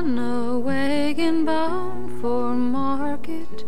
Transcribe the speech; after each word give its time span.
and 0.00 1.44
bound 1.44 2.20
for 2.20 2.54
market. 2.54 3.64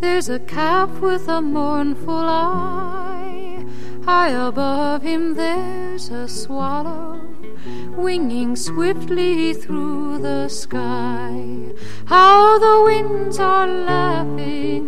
There's 0.00 0.28
a 0.28 0.38
calf 0.38 0.90
with 1.00 1.28
a 1.28 1.40
mournful 1.40 2.14
eye. 2.14 3.64
High 4.04 4.30
above 4.30 5.02
him 5.02 5.34
there's 5.34 6.10
a 6.10 6.28
swallow 6.28 7.20
winging 7.96 8.54
swiftly 8.54 9.54
through 9.54 10.18
the 10.18 10.48
sky. 10.48 11.72
How 12.06 12.58
the 12.58 12.82
winds 12.84 13.38
are 13.38 13.66
laughing, 13.66 14.84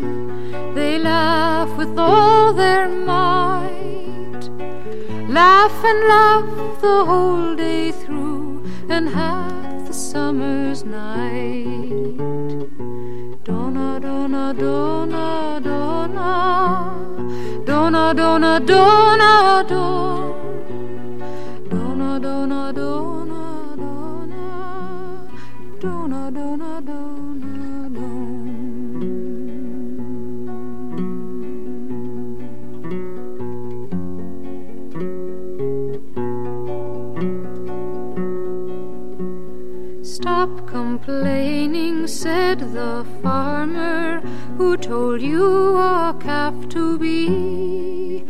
they 0.75 0.98
laugh 0.98 1.77
with 1.77 1.98
all 1.98 2.53
their 2.53 2.89
might. 2.89 4.43
Laugh 5.29 5.84
and 5.84 6.09
laugh 6.09 6.80
the 6.80 7.05
whole 7.05 7.57
day 7.57 7.91
through, 7.91 8.65
and 8.89 9.09
the 9.09 9.66
summer's 10.16 10.83
night. 10.83 12.16
Donna, 13.45 14.01
donna, 14.01 14.55
donna, 14.62 15.61
donna, 15.62 16.23
donna, 17.66 18.15
donna, 18.15 18.60
donna, 18.71 19.65
donna. 19.69 20.34
Donna, 21.69 22.10
donna, 22.27 22.73
donna, 22.73 23.55
complaining, 40.97 42.07
said 42.07 42.59
the 42.73 43.05
farmer 43.23 44.21
who 44.57 44.79
told 44.79 45.21
you 45.21 45.77
a 45.77 46.16
calf 46.21 46.55
to 46.71 46.99
be. 46.99 48.21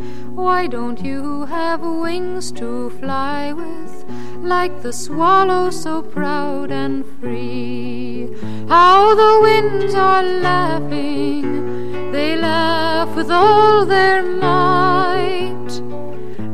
Why 0.41 0.67
don't 0.67 0.99
you 1.01 1.45
have 1.45 1.79
wings 1.79 2.51
to 2.53 2.89
fly 2.99 3.53
with, 3.53 4.03
like 4.43 4.81
the 4.81 4.91
swallow 4.91 5.69
so 5.69 6.01
proud 6.01 6.69
and 6.71 7.05
free? 7.19 8.35
How 8.67 9.15
the 9.15 9.39
winds 9.41 9.95
are 9.95 10.23
laughing, 10.23 12.11
they 12.11 12.35
laugh 12.35 13.15
with 13.15 13.31
all 13.31 13.85
their 13.85 14.23
might. 14.23 15.16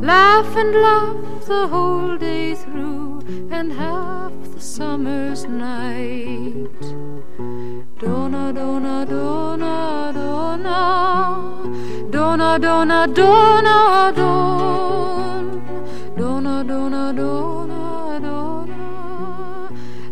Laugh 0.04 0.54
and 0.54 0.74
laugh 0.74 1.46
the 1.46 1.66
whole 1.66 2.18
day 2.18 2.54
through, 2.54 3.22
and 3.50 3.72
half 3.72 4.32
the 4.54 4.60
summer's 4.60 5.46
night. 5.46 6.68
Donna, 7.98 8.52
donna, 8.52 9.06
donna, 9.08 10.12
donna, 10.12 11.00
donna, 12.12 12.58
donna, 12.60 13.08
donna, 13.08 14.12
don, 14.14 15.62
donna, 16.18 16.64
donna, 16.68 17.12
donna, 17.16 18.20
donna, 18.20 18.68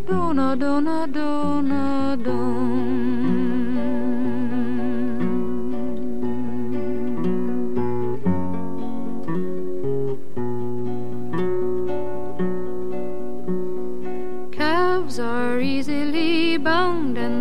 donna, 0.09 0.57
donna, 0.57 1.07
donna, 1.07 2.17
don. 2.25 2.92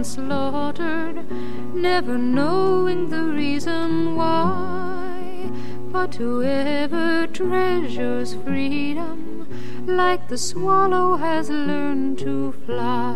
And 0.01 0.07
slaughtered, 0.07 1.31
never 1.75 2.17
knowing 2.17 3.09
the 3.11 3.23
reason 3.23 4.15
why. 4.15 5.47
But 5.91 6.15
whoever 6.15 7.27
treasures 7.27 8.33
freedom, 8.43 9.47
like 9.85 10.27
the 10.27 10.39
swallow 10.39 11.17
has 11.17 11.51
learned 11.51 12.17
to 12.19 12.51
fly. 12.65 13.13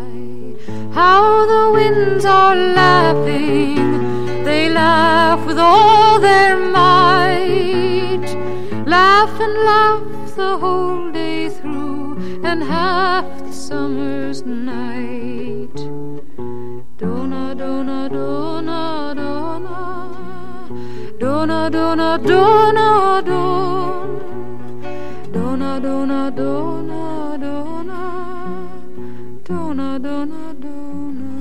How 0.92 1.46
the 1.52 1.72
winds 1.72 2.24
are 2.24 2.54
laughing, 2.54 4.44
they 4.44 4.68
laugh 4.68 5.44
with 5.44 5.58
all 5.58 6.20
their 6.20 6.56
might. 6.56 8.26
Laugh 8.86 9.40
and 9.40 9.54
laugh 9.72 10.36
the 10.36 10.56
whole 10.58 11.10
day 11.10 11.48
through, 11.48 12.44
and 12.44 12.62
half 12.62 13.26
the 13.40 13.52
summer's 13.52 14.44
night. 14.44 15.45
Dona, 17.66 18.08
Dona, 18.08 19.12
Dona, 19.16 20.08
Dona, 21.18 21.68
Dona, 21.68 22.16
Dona, 22.16 23.22
Dona, 23.22 23.80
Dona, 25.32 25.80
Dona, 25.80 26.30
Dona, 26.30 27.36
Dona, 27.42 27.98
Dona, 29.44 29.98
Dona, 29.98 30.54
Dona. 30.62 31.35